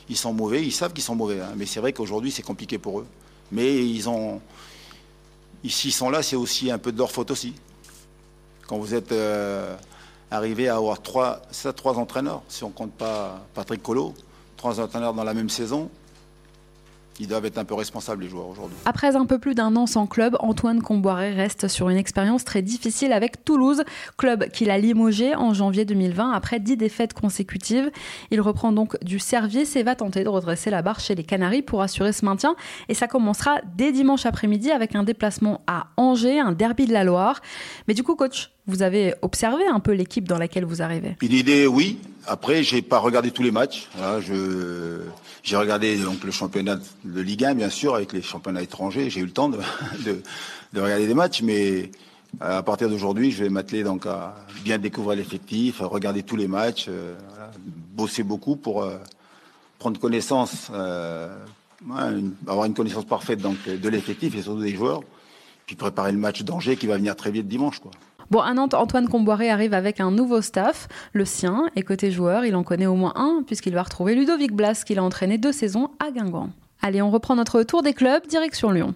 ils 0.10 0.18
sont 0.18 0.34
mauvais, 0.34 0.64
ils 0.64 0.72
savent 0.72 0.94
qu'ils 0.94 1.04
sont 1.04 1.16
mauvais. 1.16 1.40
Hein. 1.40 1.54
Mais 1.56 1.66
c'est 1.66 1.80
vrai 1.80 1.94
qu'aujourd'hui, 1.94 2.32
c'est 2.32 2.44
compliqué 2.44 2.78
pour 2.78 3.00
eux. 3.00 3.08
Mais 3.52 3.86
ils 3.86 4.10
ont. 4.10 4.42
S'ils 5.68 5.94
sont 5.94 6.10
là, 6.10 6.22
c'est 6.22 6.36
aussi 6.36 6.70
un 6.70 6.78
peu 6.78 6.92
de 6.92 6.98
leur 6.98 7.12
faute 7.12 7.32
aussi. 7.32 7.56
Quand 8.68 8.78
vous 8.78 8.94
êtes 8.94 9.12
euh, 9.12 9.76
arrivé 10.30 10.70
à 10.70 10.76
avoir 10.76 11.02
trois, 11.02 11.42
trois 11.76 11.98
entraîneurs, 11.98 12.44
si 12.50 12.64
on 12.64 12.70
ne 12.70 12.74
compte 12.74 12.92
pas 12.92 13.44
Patrick 13.56 13.82
Collot, 13.82 14.14
trois 14.58 14.80
entraîneurs 14.80 15.14
dans 15.14 15.24
la 15.24 15.34
même 15.34 15.50
saison, 15.50 15.90
ils 17.20 17.28
doivent 17.28 17.46
être 17.46 17.58
un 17.58 17.66
peu 17.66 17.76
responsables, 17.76 18.24
les 18.24 18.30
joueurs, 18.30 18.48
aujourd'hui. 18.48 18.78
Après 18.86 19.16
un 19.16 19.26
peu 19.26 19.40
plus 19.40 19.56
d'un 19.56 19.76
an 19.76 19.86
sans 19.86 20.08
club, 20.08 20.36
Antoine 20.40 20.82
Comboiré 20.82 21.32
reste 21.34 21.68
sur 21.68 21.90
une 21.90 21.98
expérience 21.98 22.44
très 22.44 22.62
difficile 22.62 23.14
avec 23.14 23.44
Toulouse, 23.46 23.84
club 24.18 24.50
qu'il 24.50 24.70
a 24.70 24.78
limogé 24.78 25.36
en 25.36 25.54
janvier 25.54 25.86
2020 25.86 26.32
après 26.32 26.60
dix 26.60 26.78
défaites 26.78 27.14
consécutives. 27.14 27.92
Il 28.32 28.42
reprend 28.42 28.72
donc 28.72 29.02
du 29.04 29.20
service 29.20 29.76
et 29.76 29.84
va 29.84 29.96
tenter 29.96 30.24
de 30.24 30.30
redresser 30.30 30.70
la 30.70 30.82
barre 30.82 31.00
chez 31.00 31.16
les 31.16 31.24
Canaries 31.24 31.62
pour 31.62 31.82
assurer 31.82 32.12
ce 32.12 32.26
maintien. 32.26 32.56
Et 32.90 32.94
ça 32.94 33.08
commencera 33.08 33.60
dès 33.76 33.92
dimanche 33.92 34.26
après-midi 34.26 34.72
avec 34.72 34.96
un 34.96 35.04
déplacement 35.04 35.62
à 35.68 35.88
Angers, 35.98 36.40
un 36.40 36.52
derby 36.52 36.86
de 36.86 36.94
la 36.94 37.04
Loire. 37.04 37.42
Mais 37.88 37.94
du 37.94 38.04
coup, 38.04 38.16
coach, 38.16 38.55
vous 38.68 38.82
avez 38.82 39.14
observé 39.22 39.66
un 39.68 39.80
peu 39.80 39.92
l'équipe 39.92 40.28
dans 40.28 40.38
laquelle 40.38 40.66
vous 40.66 40.82
arrivez? 40.82 41.16
Une 41.22 41.32
idée, 41.32 41.68
oui. 41.68 42.00
Après, 42.28 42.64
j'ai 42.64 42.82
pas 42.82 42.98
regardé 42.98 43.32
tous 43.32 43.44
les 43.44 43.52
matchs. 43.52 43.88
j'ai 45.44 45.56
regardé 45.56 45.98
donc 45.98 46.24
le 46.24 46.32
championnat 46.32 46.78
de 47.04 47.22
Ligue 47.22 47.46
1, 47.46 47.56
bien 47.56 47.70
sûr, 47.70 47.96
avec 47.96 48.14
les 48.14 48.22
championnats 48.22 48.64
étrangers. 48.64 49.10
J'ai 49.10 49.22
eu 49.22 49.26
le 49.26 49.32
temps 49.32 49.50
de, 49.50 49.60
regarder 50.82 51.06
des 51.06 51.14
matchs, 51.14 51.44
mais 51.44 51.92
à 52.40 52.64
partir 52.64 52.90
d'aujourd'hui, 52.90 53.32
je 53.32 53.44
vais 53.44 53.50
m'atteler 53.50 53.84
donc 53.84 54.06
à 54.08 54.36
bien 54.64 54.80
découvrir 54.80 55.18
l'effectif, 55.18 55.80
regarder 55.80 56.24
tous 56.24 56.36
les 56.36 56.48
matchs, 56.48 56.88
euh, 56.90 57.14
bosser 57.94 58.24
beaucoup 58.24 58.56
pour 58.56 58.84
euh, 58.84 58.98
prendre 59.78 60.00
connaissance, 60.00 60.70
euh, 60.74 61.34
avoir 62.48 62.66
une 62.66 62.74
connaissance 62.74 63.06
parfaite 63.06 63.40
donc 63.40 63.58
de 63.70 63.90
l'effectif 63.90 64.36
et 64.36 64.42
surtout 64.42 64.62
des 64.62 64.76
joueurs, 64.76 65.02
puis 65.68 65.76
préparer 65.76 66.12
le 66.12 66.18
match 66.18 66.42
d'Angers 66.42 66.76
qui 66.76 66.88
va 66.88 66.98
venir 66.98 67.16
très 67.16 67.32
vite 67.32 67.48
dimanche, 67.48 67.80
quoi. 67.80 67.92
Bon, 68.32 68.40
à 68.40 68.54
Nantes, 68.54 68.74
Antoine 68.74 69.08
Comboiré 69.08 69.50
arrive 69.50 69.74
avec 69.74 70.00
un 70.00 70.12
nouveau 70.12 70.42
staff, 70.42 70.88
le 71.14 71.26
sien, 71.26 71.66
et 71.76 71.84
côté 71.84 72.12
joueur, 72.12 72.46
il 72.46 72.56
en 72.56 72.64
connaît 72.64 72.88
au 72.88 72.96
moins 72.96 73.14
un, 73.16 73.44
puisqu'il 73.46 73.74
va 73.74 73.84
retrouver 73.84 74.16
Ludovic 74.16 74.52
Blas, 74.52 74.84
qu'il 74.86 74.98
a 74.98 75.04
entraîné 75.04 75.38
deux 75.38 75.52
saisons 75.52 75.92
à 76.00 76.12
Guingamp. 76.12 76.50
Allez, 76.82 77.02
on 77.02 77.12
reprend 77.12 77.36
notre 77.36 77.64
tour 77.64 77.84
des 77.84 77.94
clubs, 77.94 78.26
direction 78.28 78.72
Lyon. 78.72 78.96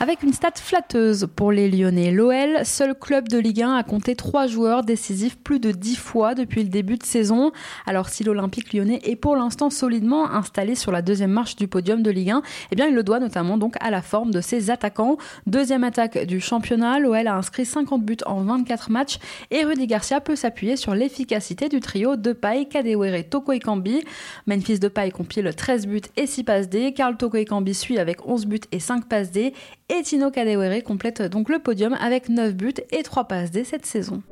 Avec 0.00 0.22
une 0.22 0.32
stat 0.32 0.52
flatteuse 0.54 1.26
pour 1.34 1.50
les 1.50 1.68
Lyonnais, 1.68 2.12
l'OL, 2.12 2.64
seul 2.64 2.94
club 2.94 3.26
de 3.26 3.36
Ligue 3.36 3.62
1, 3.62 3.74
a 3.74 3.82
compté 3.82 4.14
trois 4.14 4.46
joueurs 4.46 4.84
décisifs 4.84 5.36
plus 5.36 5.58
de 5.58 5.72
dix 5.72 5.96
fois 5.96 6.36
depuis 6.36 6.62
le 6.62 6.68
début 6.68 6.98
de 6.98 7.02
saison. 7.02 7.50
Alors 7.84 8.08
si 8.08 8.22
l'Olympique 8.22 8.72
lyonnais 8.72 9.00
est 9.02 9.16
pour 9.16 9.34
l'instant 9.34 9.70
solidement 9.70 10.30
installé 10.30 10.76
sur 10.76 10.92
la 10.92 11.02
deuxième 11.02 11.32
marche 11.32 11.56
du 11.56 11.66
podium 11.66 12.00
de 12.04 12.12
Ligue 12.12 12.30
1, 12.30 12.42
eh 12.70 12.76
bien 12.76 12.86
il 12.86 12.94
le 12.94 13.02
doit 13.02 13.18
notamment 13.18 13.58
donc 13.58 13.74
à 13.80 13.90
la 13.90 14.00
forme 14.00 14.30
de 14.30 14.40
ses 14.40 14.70
attaquants. 14.70 15.16
Deuxième 15.48 15.82
attaque 15.82 16.26
du 16.26 16.40
championnat, 16.40 17.00
l'OL 17.00 17.26
a 17.26 17.34
inscrit 17.34 17.64
50 17.64 18.04
buts 18.04 18.16
en 18.24 18.42
24 18.42 18.92
matchs 18.92 19.18
et 19.50 19.64
Rudy 19.64 19.88
Garcia 19.88 20.20
peut 20.20 20.36
s'appuyer 20.36 20.76
sur 20.76 20.94
l'efficacité 20.94 21.68
du 21.68 21.80
trio 21.80 22.14
de 22.14 22.32
Paille, 22.32 22.68
Kadewere, 22.68 23.28
Toko 23.28 23.50
Ekambi. 23.50 24.04
Memphis 24.46 24.78
de 24.78 24.86
Paille 24.86 25.10
compile 25.10 25.52
13 25.52 25.88
buts 25.88 26.02
et 26.16 26.28
6 26.28 26.44
passes 26.44 26.68
D. 26.68 26.92
Karl 26.92 27.16
Toko 27.16 27.36
Ekambi 27.36 27.74
suit 27.74 27.98
avec 27.98 28.24
11 28.28 28.46
buts 28.46 28.60
et 28.70 28.78
5 28.78 29.08
passes 29.08 29.32
D 29.32 29.52
et 29.88 30.02
Tino 30.02 30.30
Kadewere 30.30 30.82
complète 30.82 31.22
donc 31.22 31.48
le 31.48 31.58
podium 31.58 31.94
avec 31.94 32.28
9 32.28 32.54
buts 32.54 32.74
et 32.90 33.02
3 33.02 33.24
passes 33.24 33.50
dès 33.50 33.64
cette 33.64 33.86
saison. 33.86 34.22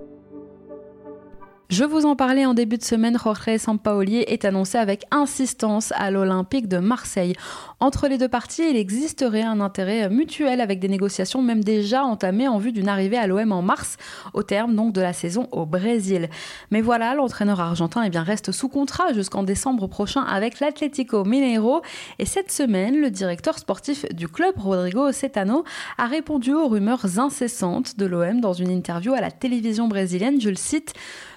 Je 1.69 1.83
vous 1.83 2.07
en 2.07 2.15
parlais 2.15 2.47
en 2.47 2.55
début 2.55 2.79
de 2.79 2.85
semaine, 2.85 3.19
Jorge 3.21 3.57
Sampaoli 3.59 4.19
est 4.19 4.45
annoncé 4.45 4.79
avec 4.79 5.05
insistance 5.11 5.93
à 5.97 6.13
l'Olympique 6.13 6.69
de 6.69 6.79
Marseille. 6.79 7.35
Entre 7.81 8.07
les 8.07 8.19
deux 8.19 8.29
parties, 8.29 8.63
il 8.71 8.77
existerait 8.77 9.43
un 9.43 9.61
intérêt 9.61 10.09
mutuel 10.09 10.61
avec 10.61 10.79
des 10.79 10.87
négociations 10.87 11.43
même 11.43 11.65
déjà 11.65 12.05
entamées 12.05 12.47
en 12.47 12.59
vue 12.59 12.71
d'une 12.71 12.89
arrivée 12.89 13.17
à 13.17 13.27
l'OM 13.27 13.51
en 13.51 13.63
mars, 13.63 13.97
au 14.33 14.45
terme 14.45 14.77
donc 14.77 14.93
de 14.93 15.01
la 15.01 15.13
saison 15.13 15.49
au 15.51 15.67
Brésil. 15.67 16.31
Mais 16.71 16.83
voilà, 16.83 17.17
l'entraîneur 17.17 17.59
argentin 17.59 18.05
eh 18.05 18.17
reste 18.17 18.53
sous 18.53 18.69
contrat 18.69 19.13
jusqu'en 19.13 19.43
décembre 19.43 19.89
prochain 19.89 20.23
avec 20.23 20.61
l'Atlético 20.61 21.25
Mineiro. 21.25 21.83
Et 22.21 22.27
cette 22.27 22.53
semaine, 22.53 23.01
le 23.01 23.11
directeur 23.11 23.59
sportif 23.59 24.07
du 24.15 24.29
club, 24.29 24.55
Rodrigo 24.57 25.11
Cetano, 25.11 25.65
a 25.99 26.07
répondu 26.07 26.55
aux 26.55 26.69
rumeurs 26.69 27.19
incessantes 27.19 27.99
de 27.99 28.07
l'OM 28.07 28.41
dans 28.41 28.53
une 28.53 28.71
interview 28.71 29.15
à 29.15 29.21
la 29.21 29.33
télévision 29.33 29.89
brésilienne. 29.89 30.41
Je 30.41 30.51
le 30.51 30.55
cite. 30.55 30.95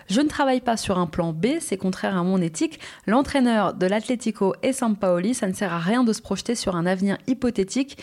Je 0.09 0.21
ne 0.21 0.27
travaille 0.27 0.61
pas 0.61 0.75
sur 0.75 0.97
un 0.97 1.05
plan 1.05 1.33
B, 1.33 1.59
c'est 1.59 1.77
contraire 1.77 2.17
à 2.17 2.23
mon 2.23 2.41
éthique. 2.41 2.79
L'entraîneur 3.05 3.75
de 3.75 3.85
l'Atlético 3.85 4.55
est 4.63 4.73
Sampaoli, 4.73 5.35
ça 5.35 5.47
ne 5.47 5.53
sert 5.53 5.71
à 5.71 5.77
rien 5.77 6.03
de 6.03 6.13
se 6.13 6.21
projeter 6.21 6.55
sur 6.55 6.75
un 6.75 6.87
avenir 6.87 7.19
hypothétique. 7.27 7.99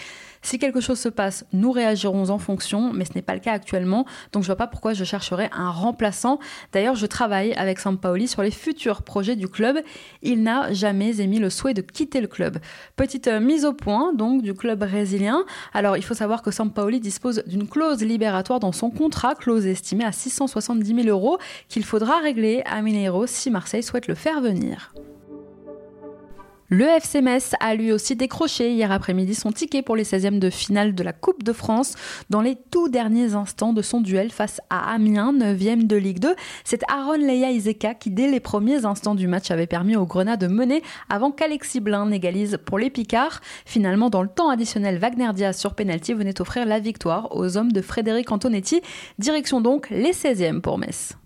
Si 0.46 0.60
quelque 0.60 0.78
chose 0.78 1.00
se 1.00 1.08
passe, 1.08 1.44
nous 1.52 1.72
réagirons 1.72 2.30
en 2.30 2.38
fonction, 2.38 2.92
mais 2.92 3.04
ce 3.04 3.14
n'est 3.16 3.22
pas 3.22 3.34
le 3.34 3.40
cas 3.40 3.50
actuellement, 3.50 4.06
donc 4.30 4.44
je 4.44 4.46
vois 4.46 4.54
pas 4.54 4.68
pourquoi 4.68 4.92
je 4.92 5.02
chercherais 5.02 5.50
un 5.52 5.70
remplaçant. 5.70 6.38
D'ailleurs, 6.72 6.94
je 6.94 7.04
travaille 7.06 7.52
avec 7.54 7.80
Sampaoli 7.80 8.28
sur 8.28 8.42
les 8.42 8.52
futurs 8.52 9.02
projets 9.02 9.34
du 9.34 9.48
club. 9.48 9.76
Il 10.22 10.44
n'a 10.44 10.72
jamais 10.72 11.20
émis 11.20 11.40
le 11.40 11.50
souhait 11.50 11.74
de 11.74 11.82
quitter 11.82 12.20
le 12.20 12.28
club. 12.28 12.58
Petite 12.94 13.26
euh, 13.26 13.40
mise 13.40 13.64
au 13.64 13.72
point 13.72 14.12
donc 14.12 14.42
du 14.42 14.54
club 14.54 14.78
brésilien. 14.78 15.44
Alors, 15.74 15.96
il 15.96 16.04
faut 16.04 16.14
savoir 16.14 16.42
que 16.42 16.52
Sampaoli 16.52 17.00
dispose 17.00 17.42
d'une 17.48 17.66
clause 17.66 18.04
libératoire 18.04 18.60
dans 18.60 18.70
son 18.70 18.90
contrat, 18.90 19.34
clause 19.34 19.66
estimée 19.66 20.04
à 20.04 20.12
670 20.12 21.02
000 21.02 21.08
euros, 21.08 21.38
qu'il 21.68 21.84
faudra 21.84 22.20
régler 22.20 22.62
à 22.66 22.82
Mineiro 22.82 23.26
si 23.26 23.50
Marseille 23.50 23.82
souhaite 23.82 24.06
le 24.06 24.14
faire 24.14 24.40
venir. 24.40 24.92
Le 26.68 26.84
FC 26.84 27.20
Metz 27.20 27.52
a 27.60 27.76
lui 27.76 27.92
aussi 27.92 28.16
décroché 28.16 28.72
hier 28.72 28.90
après-midi 28.90 29.36
son 29.36 29.52
ticket 29.52 29.82
pour 29.82 29.94
les 29.94 30.02
16e 30.02 30.40
de 30.40 30.50
finale 30.50 30.96
de 30.96 31.04
la 31.04 31.12
Coupe 31.12 31.44
de 31.44 31.52
France 31.52 31.94
dans 32.28 32.40
les 32.40 32.56
tout 32.56 32.88
derniers 32.88 33.34
instants 33.34 33.72
de 33.72 33.82
son 33.82 34.00
duel 34.00 34.32
face 34.32 34.60
à 34.68 34.92
Amiens, 34.92 35.32
9e 35.32 35.86
de 35.86 35.94
Ligue 35.94 36.18
2. 36.18 36.34
C'est 36.64 36.82
Aaron 36.90 37.18
Leia 37.18 37.52
Izeka 37.52 37.94
qui, 37.94 38.10
dès 38.10 38.28
les 38.28 38.40
premiers 38.40 38.84
instants 38.84 39.14
du 39.14 39.28
match, 39.28 39.52
avait 39.52 39.68
permis 39.68 39.94
aux 39.94 40.06
Grenats 40.06 40.36
de 40.36 40.48
mener 40.48 40.82
avant 41.08 41.30
qu'Alexis 41.30 41.78
Blin 41.78 42.06
n'égalise 42.06 42.58
pour 42.64 42.80
les 42.80 42.90
Picards. 42.90 43.40
Finalement, 43.64 44.10
dans 44.10 44.22
le 44.22 44.28
temps 44.28 44.48
additionnel, 44.48 44.98
Wagner 44.98 45.30
Diaz 45.34 45.56
sur 45.56 45.74
penalty 45.74 46.14
venait 46.14 46.40
offrir 46.40 46.66
la 46.66 46.80
victoire 46.80 47.28
aux 47.30 47.56
hommes 47.56 47.70
de 47.70 47.80
Frédéric 47.80 48.32
Antonetti. 48.32 48.80
Direction 49.20 49.60
donc 49.60 49.88
les 49.90 50.10
16e 50.10 50.60
pour 50.60 50.78
Metz. 50.78 51.16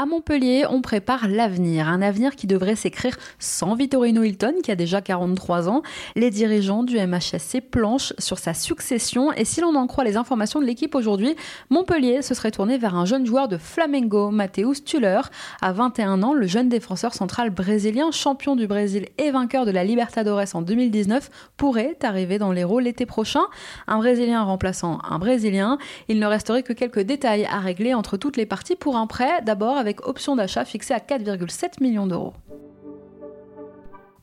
À 0.00 0.06
Montpellier, 0.06 0.64
on 0.70 0.80
prépare 0.80 1.28
l'avenir, 1.28 1.86
un 1.86 2.00
avenir 2.00 2.34
qui 2.34 2.46
devrait 2.46 2.74
s'écrire 2.74 3.18
sans 3.38 3.74
Vittorino 3.74 4.22
Hilton, 4.22 4.54
qui 4.64 4.70
a 4.70 4.74
déjà 4.74 5.02
43 5.02 5.68
ans. 5.68 5.82
Les 6.16 6.30
dirigeants 6.30 6.84
du 6.84 6.96
MHSC 6.96 7.60
planchent 7.70 8.14
sur 8.16 8.38
sa 8.38 8.54
succession 8.54 9.30
et 9.34 9.44
si 9.44 9.60
l'on 9.60 9.74
en 9.74 9.86
croit 9.86 10.04
les 10.04 10.16
informations 10.16 10.58
de 10.58 10.64
l'équipe 10.64 10.94
aujourd'hui, 10.94 11.36
Montpellier 11.68 12.22
se 12.22 12.32
serait 12.32 12.50
tourné 12.50 12.78
vers 12.78 12.94
un 12.94 13.04
jeune 13.04 13.26
joueur 13.26 13.46
de 13.46 13.58
Flamengo, 13.58 14.30
Mateus 14.30 14.84
Tuller. 14.86 15.20
À 15.60 15.72
21 15.72 16.22
ans, 16.22 16.32
le 16.32 16.46
jeune 16.46 16.70
défenseur 16.70 17.12
central 17.12 17.50
brésilien, 17.50 18.10
champion 18.10 18.56
du 18.56 18.66
Brésil 18.66 19.06
et 19.18 19.30
vainqueur 19.30 19.66
de 19.66 19.70
la 19.70 19.84
Libertadores 19.84 20.54
en 20.54 20.62
2019, 20.62 21.28
pourrait 21.58 21.98
arriver 22.04 22.38
dans 22.38 22.52
les 22.52 22.64
rôles 22.64 22.84
l'été 22.84 23.04
prochain. 23.04 23.42
Un 23.86 23.98
Brésilien 23.98 24.44
remplaçant 24.44 24.98
un 25.06 25.18
Brésilien. 25.18 25.76
Il 26.08 26.20
ne 26.20 26.26
resterait 26.26 26.62
que 26.62 26.72
quelques 26.72 27.00
détails 27.00 27.44
à 27.44 27.58
régler 27.58 27.92
entre 27.92 28.16
toutes 28.16 28.38
les 28.38 28.46
parties 28.46 28.76
pour 28.76 28.96
un 28.96 29.06
prêt, 29.06 29.42
d'abord 29.44 29.76
avec 29.76 29.89
avec 29.90 30.06
option 30.06 30.36
d'achat 30.36 30.64
fixée 30.64 30.94
à 30.94 30.98
4,7 30.98 31.82
millions 31.82 32.06
d'euros. 32.06 32.32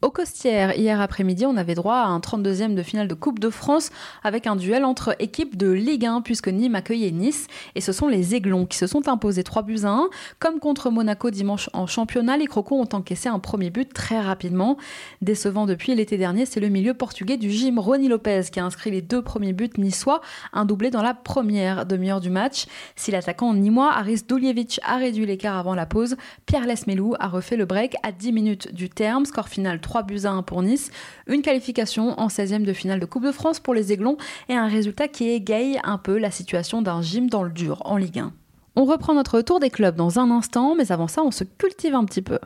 Au 0.03 0.11
Costières, 0.11 0.77
hier 0.77 1.01
après-midi, 1.01 1.47
on 1.47 1.57
avait 1.57 1.73
droit 1.73 1.95
à 1.95 2.05
un 2.05 2.19
32e 2.19 2.75
de 2.75 2.83
finale 2.83 3.07
de 3.07 3.15
Coupe 3.15 3.39
de 3.39 3.49
France 3.49 3.89
avec 4.23 4.45
un 4.45 4.55
duel 4.55 4.85
entre 4.85 5.15
équipes 5.17 5.57
de 5.57 5.71
Ligue 5.71 6.05
1 6.05 6.21
puisque 6.21 6.49
Nîmes 6.49 6.75
accueillait 6.75 7.09
Nice 7.09 7.47
et 7.73 7.81
ce 7.81 7.91
sont 7.91 8.07
les 8.07 8.35
Aiglons 8.35 8.67
qui 8.67 8.77
se 8.77 8.85
sont 8.85 9.07
imposés 9.07 9.43
3 9.43 9.63
buts 9.63 9.79
à 9.85 9.89
1. 9.89 10.09
Comme 10.37 10.59
contre 10.59 10.91
Monaco 10.91 11.31
dimanche 11.31 11.71
en 11.73 11.87
championnat, 11.87 12.37
les 12.37 12.45
Crocos 12.45 12.79
ont 12.79 12.95
encaissé 12.95 13.27
un 13.27 13.39
premier 13.39 13.71
but 13.71 13.91
très 13.91 14.21
rapidement. 14.21 14.77
Décevant 15.23 15.65
depuis 15.65 15.95
l'été 15.95 16.15
dernier, 16.17 16.45
c'est 16.45 16.59
le 16.59 16.69
milieu 16.69 16.93
portugais 16.93 17.37
du 17.37 17.49
gym 17.49 17.79
Rony 17.79 18.07
Lopez 18.07 18.43
qui 18.51 18.59
a 18.59 18.65
inscrit 18.65 18.91
les 18.91 19.01
deux 19.01 19.23
premiers 19.23 19.53
buts 19.53 19.71
niçois, 19.79 20.21
un 20.53 20.65
doublé 20.65 20.91
dans 20.91 21.01
la 21.01 21.15
première 21.15 21.87
demi-heure 21.87 22.21
du 22.21 22.29
match. 22.29 22.67
Si 22.95 23.09
l'attaquant 23.09 23.51
nîmois 23.55 23.93
Aris 23.93 24.21
Duljevic 24.27 24.79
a 24.83 24.97
réduit 24.97 25.25
l'écart 25.25 25.57
avant 25.57 25.73
la 25.73 25.87
pause, 25.87 26.17
Pierre 26.45 26.67
Lesmelou 26.67 27.15
a 27.19 27.27
refait 27.27 27.57
le 27.57 27.65
break 27.65 27.95
à 28.03 28.11
10 28.11 28.31
minutes 28.31 28.75
du 28.75 28.91
terme, 28.91 29.25
score 29.25 29.49
final 29.49 29.81
3 29.81 29.86
buts 30.05 30.25
à 30.25 30.31
1 30.31 30.43
pour 30.43 30.61
Nice, 30.61 30.91
une 31.27 31.41
qualification 31.41 32.19
en 32.19 32.27
16e 32.27 32.63
de 32.63 32.73
finale 32.73 32.99
de 32.99 33.05
Coupe 33.05 33.23
de 33.23 33.31
France 33.31 33.59
pour 33.59 33.73
les 33.73 33.91
Aiglons 33.91 34.17
et 34.49 34.55
un 34.55 34.67
résultat 34.67 35.07
qui 35.07 35.29
égaye 35.29 35.79
un 35.83 35.97
peu 35.97 36.17
la 36.17 36.31
situation 36.31 36.81
d'un 36.81 37.01
gym 37.01 37.29
dans 37.29 37.43
le 37.43 37.49
dur 37.49 37.81
en 37.85 37.97
Ligue 37.97 38.19
1. 38.19 38.33
On 38.75 38.85
reprend 38.85 39.13
notre 39.13 39.41
tour 39.41 39.59
des 39.59 39.71
clubs 39.71 39.95
dans 39.95 40.19
un 40.19 40.29
instant, 40.29 40.75
mais 40.75 40.91
avant 40.91 41.07
ça, 41.07 41.23
on 41.23 41.31
se 41.31 41.43
cultive 41.43 41.95
un 41.95 42.05
petit 42.05 42.21
peu. 42.21 42.39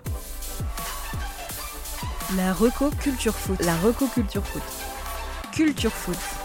La 2.37 2.53
Reco 2.53 2.89
Culture 3.01 3.35
Foot. 3.35 3.61
La 3.65 3.75
Reco 3.77 4.05
Culture 4.05 4.45
Foot. 4.45 4.63
Culture 5.51 5.91
Foot. 5.91 6.40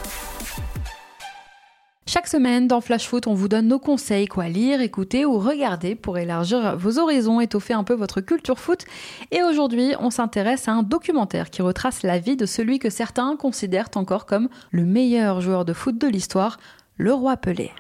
Chaque 2.09 2.29
semaine, 2.29 2.69
dans 2.69 2.81
Flash 2.81 3.09
Foot, 3.09 3.27
on 3.27 3.35
vous 3.35 3.49
donne 3.49 3.67
nos 3.67 3.81
conseils, 3.81 4.29
quoi 4.29 4.47
lire, 4.47 4.81
écouter 4.81 5.25
ou 5.27 5.41
regarder 5.41 5.97
pour 5.97 6.19
élargir 6.19 6.77
vos 6.77 7.01
horizons, 7.01 7.41
étoffer 7.41 7.75
un 7.75 7.83
peu 7.83 7.95
votre 7.95 8.21
culture 8.21 8.61
foot. 8.61 8.85
Et 9.33 9.43
aujourd'hui, 9.43 9.93
on 9.99 10.11
s'intéresse 10.11 10.69
à 10.69 10.73
un 10.73 10.85
documentaire 10.85 11.51
qui 11.51 11.63
retrace 11.63 12.05
la 12.05 12.21
vie 12.21 12.37
de 12.37 12.47
celui 12.47 12.79
que 12.79 12.91
certains 12.91 13.35
considèrent 13.35 13.89
encore 13.97 14.25
comme 14.25 14.49
le 14.71 14.85
meilleur 14.85 15.41
joueur 15.41 15.65
de 15.65 15.73
foot 15.73 15.99
de 15.99 16.07
l'histoire, 16.07 16.59
le 16.97 17.13
roi 17.13 17.37
Pelé. 17.37 17.73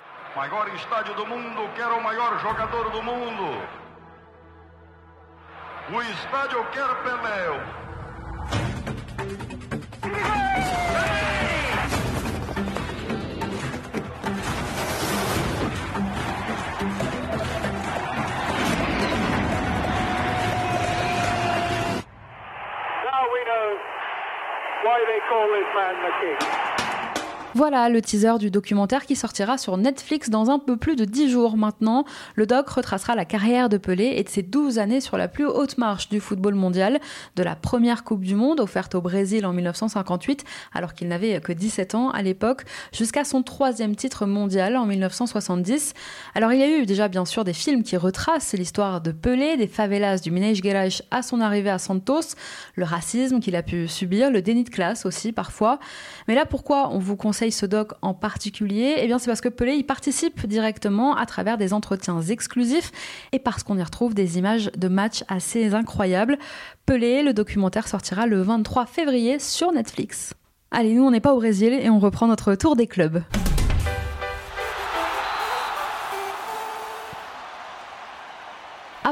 Polish 25.37 25.69
man, 25.75 25.95
the 26.00 26.11
king. 26.19 26.65
Voilà 27.56 27.88
le 27.88 28.02
teaser 28.02 28.36
du 28.38 28.50
documentaire 28.50 29.06
qui 29.06 29.16
sortira 29.16 29.56
sur 29.56 29.78
Netflix 29.78 30.28
dans 30.28 30.50
un 30.50 30.58
peu 30.58 30.76
plus 30.76 30.94
de 30.94 31.06
10 31.06 31.30
jours 31.30 31.56
maintenant. 31.56 32.04
Le 32.34 32.44
doc 32.44 32.68
retracera 32.68 33.14
la 33.14 33.25
carrière 33.25 33.70
de 33.70 33.78
Pelé 33.78 34.12
et 34.18 34.22
de 34.22 34.28
ses 34.28 34.42
12 34.42 34.78
années 34.78 35.00
sur 35.00 35.16
la 35.16 35.26
plus 35.26 35.46
haute 35.46 35.78
marche 35.78 36.10
du 36.10 36.20
football 36.20 36.54
mondial, 36.54 37.00
de 37.34 37.42
la 37.42 37.56
première 37.56 38.04
Coupe 38.04 38.25
du 38.25 38.34
Monde 38.34 38.60
offerte 38.60 38.94
au 38.94 39.00
Brésil 39.00 39.46
en 39.46 39.54
1958, 39.54 40.44
alors 40.75 40.92
qu'il 40.92 41.08
n'avait 41.08 41.40
que 41.40 41.50
17 41.50 41.94
ans 41.94 42.10
à 42.10 42.20
l'époque, 42.20 42.64
jusqu'à 42.92 43.25
son 43.25 43.42
troisième 43.42 43.96
titre 43.96 44.26
mondial 44.26 44.76
en 44.76 44.84
1970. 44.84 45.94
Alors 46.34 46.52
il 46.52 46.60
y 46.60 46.62
a 46.62 46.68
eu 46.68 46.84
déjà 46.84 47.08
bien 47.08 47.25
sûr 47.25 47.42
des 47.42 47.54
films 47.54 47.84
qui 47.84 47.96
retracent 47.96 48.52
l'histoire 48.52 49.00
de 49.00 49.12
Pelé, 49.12 49.56
des 49.56 49.66
favelas 49.66 50.18
du 50.18 50.30
Minas 50.30 50.60
Gerais 50.62 50.90
à 51.10 51.22
son 51.22 51.40
arrivée 51.40 51.70
à 51.70 51.78
Santos, 51.78 52.34
le 52.75 52.84
racisme 52.84 53.40
qu'il 53.40 53.56
a 53.56 53.62
pu 53.62 53.88
subir, 53.88 54.30
le 54.30 54.42
déni 54.42 54.64
de 54.64 54.68
classe 54.68 55.06
aussi 55.06 55.32
parfois. 55.32 55.78
Mais 56.28 56.34
là 56.34 56.44
pourquoi 56.44 56.90
on 56.92 56.98
vous 56.98 57.16
conseille 57.16 57.46
ce 57.50 57.67
doc 57.67 57.93
en 58.03 58.15
particulier 58.15 58.97
Eh 58.99 59.07
bien, 59.07 59.19
c'est 59.19 59.26
parce 59.26 59.41
que 59.41 59.49
Pelé 59.49 59.75
y 59.75 59.83
participe 59.83 60.47
directement 60.47 61.17
à 61.17 61.26
travers 61.26 61.59
des 61.59 61.73
entretiens 61.73 62.21
exclusifs 62.21 62.93
et 63.33 63.38
parce 63.38 63.62
qu'on 63.62 63.79
y 63.79 63.83
retrouve 63.83 64.15
des 64.15 64.38
images 64.38 64.71
de 64.76 64.88
matchs 64.88 65.25
assez 65.29 65.75
incroyables. 65.75 66.38
Pelé, 66.87 67.23
le 67.23 67.33
documentaire 67.33 67.88
sortira 67.88 68.26
le 68.26 68.43
23 68.43 68.87
février 68.87 69.38
sur 69.38 69.73
Netflix. 69.73 70.35
Allez, 70.71 70.95
nous 70.95 71.05
on 71.05 71.11
n'est 71.11 71.21
pas 71.21 71.35
au 71.35 71.38
Brésil 71.38 71.73
et 71.73 71.91
on 71.91 71.99
reprend 71.99 72.26
notre 72.26 72.55
tour 72.55 72.76
des 72.76 72.87
clubs. 72.87 73.23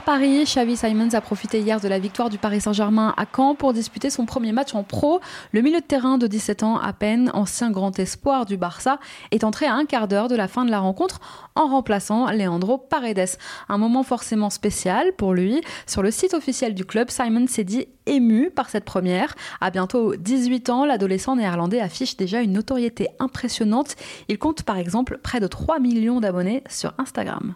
Paris, 0.04 0.44
Xavi 0.44 0.76
Simons 0.76 1.14
a 1.14 1.22
profité 1.22 1.60
hier 1.60 1.80
de 1.80 1.88
la 1.88 1.98
victoire 1.98 2.28
du 2.28 2.36
Paris 2.36 2.60
Saint-Germain 2.60 3.14
à 3.16 3.24
Caen 3.24 3.54
pour 3.54 3.72
disputer 3.72 4.10
son 4.10 4.26
premier 4.26 4.52
match 4.52 4.74
en 4.74 4.82
pro. 4.82 5.20
Le 5.52 5.62
milieu 5.62 5.80
de 5.80 5.84
terrain 5.84 6.18
de 6.18 6.26
17 6.26 6.62
ans 6.62 6.76
à 6.76 6.92
peine, 6.92 7.30
ancien 7.32 7.70
grand 7.70 7.98
espoir 7.98 8.44
du 8.44 8.58
Barça, 8.58 8.98
est 9.30 9.44
entré 9.44 9.64
à 9.64 9.72
un 9.72 9.86
quart 9.86 10.06
d'heure 10.06 10.28
de 10.28 10.36
la 10.36 10.46
fin 10.46 10.66
de 10.66 10.70
la 10.70 10.80
rencontre 10.80 11.20
en 11.54 11.68
remplaçant 11.68 12.30
Leandro 12.30 12.76
Paredes. 12.76 13.38
Un 13.70 13.78
moment 13.78 14.02
forcément 14.02 14.50
spécial 14.50 15.14
pour 15.16 15.32
lui. 15.32 15.62
Sur 15.86 16.02
le 16.02 16.10
site 16.10 16.34
officiel 16.34 16.74
du 16.74 16.84
club, 16.84 17.08
Simons 17.08 17.46
s'est 17.46 17.64
dit 17.64 17.86
ému 18.04 18.50
par 18.50 18.68
cette 18.68 18.84
première. 18.84 19.34
À 19.62 19.70
bientôt 19.70 20.16
18 20.16 20.68
ans, 20.68 20.84
l'adolescent 20.84 21.36
néerlandais 21.36 21.80
affiche 21.80 22.18
déjà 22.18 22.42
une 22.42 22.52
notoriété 22.52 23.08
impressionnante. 23.20 23.96
Il 24.28 24.38
compte 24.38 24.64
par 24.64 24.76
exemple 24.76 25.18
près 25.22 25.40
de 25.40 25.46
3 25.46 25.78
millions 25.78 26.20
d'abonnés 26.20 26.62
sur 26.68 26.92
Instagram. 26.98 27.54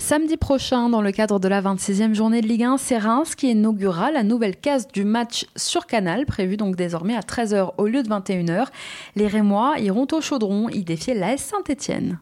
Samedi 0.00 0.38
prochain, 0.38 0.88
dans 0.88 1.02
le 1.02 1.12
cadre 1.12 1.38
de 1.38 1.46
la 1.46 1.60
26e 1.60 2.14
journée 2.14 2.40
de 2.40 2.46
Ligue 2.46 2.64
1, 2.64 2.78
c'est 2.78 2.96
Reims 2.96 3.34
qui 3.34 3.50
inaugurera 3.50 4.10
la 4.10 4.22
nouvelle 4.22 4.56
case 4.56 4.88
du 4.88 5.04
match 5.04 5.46
sur 5.56 5.86
Canal, 5.86 6.24
prévu 6.24 6.56
donc 6.56 6.74
désormais 6.74 7.14
à 7.14 7.20
13h 7.20 7.74
au 7.76 7.86
lieu 7.86 8.02
de 8.02 8.08
21h. 8.08 8.66
Les 9.14 9.26
Rémois 9.26 9.74
iront 9.78 10.08
au 10.10 10.20
chaudron 10.22 10.70
y 10.70 10.84
défier 10.84 11.12
l'AS 11.12 11.36
Saint-Etienne. 11.36 12.18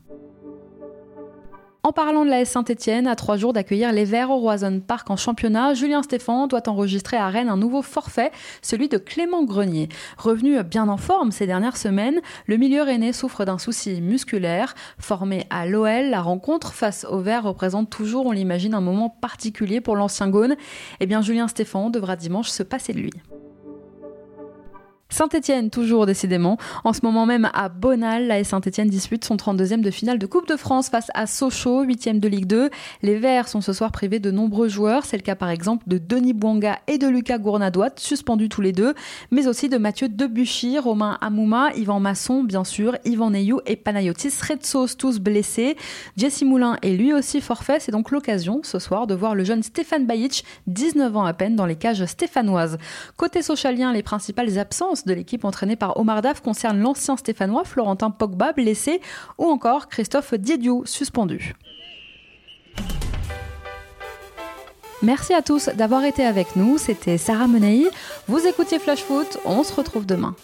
En 1.88 1.92
parlant 1.92 2.26
de 2.26 2.28
la 2.28 2.42
S 2.42 2.50
Saint-Etienne, 2.50 3.06
à 3.06 3.16
trois 3.16 3.38
jours 3.38 3.54
d'accueillir 3.54 3.92
les 3.92 4.04
Verts 4.04 4.30
au 4.30 4.36
Roison 4.36 4.78
Park 4.78 5.08
en 5.08 5.16
championnat, 5.16 5.72
Julien 5.72 6.02
Stéphan 6.02 6.46
doit 6.46 6.68
enregistrer 6.68 7.16
à 7.16 7.30
Rennes 7.30 7.48
un 7.48 7.56
nouveau 7.56 7.80
forfait, 7.80 8.30
celui 8.60 8.90
de 8.90 8.98
Clément 8.98 9.42
Grenier. 9.42 9.88
Revenu 10.18 10.62
bien 10.64 10.90
en 10.90 10.98
forme 10.98 11.32
ces 11.32 11.46
dernières 11.46 11.78
semaines, 11.78 12.20
le 12.44 12.58
milieu 12.58 12.82
rennais 12.82 13.14
souffre 13.14 13.46
d'un 13.46 13.56
souci 13.56 14.02
musculaire. 14.02 14.74
Formé 14.98 15.46
à 15.48 15.64
l'OL, 15.64 16.10
la 16.10 16.20
rencontre 16.20 16.74
face 16.74 17.06
aux 17.08 17.20
Verts 17.20 17.44
représente 17.44 17.88
toujours, 17.88 18.26
on 18.26 18.32
l'imagine, 18.32 18.74
un 18.74 18.82
moment 18.82 19.08
particulier 19.08 19.80
pour 19.80 19.96
l'ancien 19.96 20.28
Gaune. 20.28 20.56
Eh 21.00 21.06
bien, 21.06 21.22
Julien 21.22 21.48
Stéphan 21.48 21.88
devra 21.88 22.16
dimanche 22.16 22.50
se 22.50 22.62
passer 22.62 22.92
de 22.92 22.98
lui. 22.98 23.12
Saint-Etienne, 25.10 25.70
toujours 25.70 26.04
décidément. 26.04 26.58
En 26.84 26.92
ce 26.92 27.00
moment 27.02 27.24
même 27.24 27.48
à 27.54 27.70
Bonal, 27.70 28.26
la 28.26 28.44
Saint-Etienne 28.44 28.88
dispute 28.88 29.24
son 29.24 29.36
32e 29.36 29.80
de 29.80 29.90
finale 29.90 30.18
de 30.18 30.26
Coupe 30.26 30.46
de 30.46 30.56
France 30.56 30.90
face 30.90 31.10
à 31.14 31.26
Sochaux, 31.26 31.82
8e 31.82 32.20
de 32.20 32.28
Ligue 32.28 32.44
2. 32.44 32.68
Les 33.00 33.16
Verts 33.16 33.48
sont 33.48 33.62
ce 33.62 33.72
soir 33.72 33.90
privés 33.90 34.18
de 34.18 34.30
nombreux 34.30 34.68
joueurs. 34.68 35.06
C'est 35.06 35.16
le 35.16 35.22
cas 35.22 35.34
par 35.34 35.48
exemple 35.48 35.84
de 35.86 35.96
Denis 35.96 36.34
Bouanga 36.34 36.78
et 36.88 36.98
de 36.98 37.08
Lucas 37.08 37.38
Gournadoit, 37.38 37.88
suspendus 37.96 38.50
tous 38.50 38.60
les 38.60 38.72
deux, 38.72 38.92
mais 39.30 39.48
aussi 39.48 39.70
de 39.70 39.78
Mathieu 39.78 40.10
Debuchy, 40.10 40.78
Romain 40.78 41.16
Amouma, 41.22 41.70
Yvan 41.74 42.00
Masson, 42.00 42.44
bien 42.44 42.64
sûr, 42.64 42.94
Yvan 43.06 43.30
Neyou 43.30 43.60
et 43.64 43.76
Panayotis 43.76 44.34
Retsos, 44.46 44.94
tous 44.98 45.20
blessés. 45.20 45.78
Jesse 46.18 46.42
Moulin 46.42 46.76
est 46.82 46.92
lui 46.92 47.14
aussi 47.14 47.40
forfait. 47.40 47.80
C'est 47.80 47.92
donc 47.92 48.10
l'occasion 48.10 48.60
ce 48.62 48.78
soir 48.78 49.06
de 49.06 49.14
voir 49.14 49.34
le 49.34 49.44
jeune 49.44 49.62
Stéphane 49.62 50.06
Bajic, 50.06 50.44
19 50.66 51.16
ans 51.16 51.24
à 51.24 51.32
peine, 51.32 51.56
dans 51.56 51.66
les 51.66 51.76
cages 51.76 52.04
stéphanoises. 52.04 52.76
Côté 53.16 53.40
socialien, 53.40 53.94
les 53.94 54.02
principales 54.02 54.58
absences 54.58 54.97
de 55.04 55.14
l'équipe 55.14 55.44
entraînée 55.44 55.76
par 55.76 55.96
Omar 55.98 56.22
Daf 56.22 56.40
concerne 56.40 56.80
l'ancien 56.80 57.16
Stéphanois 57.16 57.64
Florentin 57.64 58.10
Pogba 58.10 58.52
blessé 58.52 59.00
ou 59.38 59.46
encore 59.46 59.88
Christophe 59.88 60.34
Diediou 60.34 60.84
suspendu. 60.86 61.54
Merci 65.02 65.32
à 65.32 65.42
tous 65.42 65.68
d'avoir 65.68 66.04
été 66.04 66.24
avec 66.24 66.56
nous, 66.56 66.76
c'était 66.76 67.18
Sarah 67.18 67.46
Menei. 67.46 67.86
Vous 68.26 68.46
écoutiez 68.46 68.80
Flash 68.80 69.00
Foot, 69.00 69.38
on 69.44 69.62
se 69.62 69.72
retrouve 69.72 70.06
demain. 70.06 70.34